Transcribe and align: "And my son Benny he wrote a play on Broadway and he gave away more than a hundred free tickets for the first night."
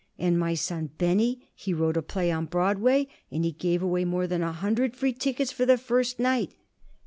"And 0.17 0.39
my 0.39 0.55
son 0.55 0.89
Benny 0.97 1.51
he 1.53 1.75
wrote 1.75 1.95
a 1.95 2.01
play 2.01 2.31
on 2.31 2.47
Broadway 2.47 3.07
and 3.29 3.45
he 3.45 3.51
gave 3.51 3.83
away 3.83 4.03
more 4.03 4.25
than 4.25 4.41
a 4.41 4.51
hundred 4.51 4.95
free 4.95 5.13
tickets 5.13 5.51
for 5.51 5.63
the 5.67 5.77
first 5.77 6.17
night." 6.19 6.55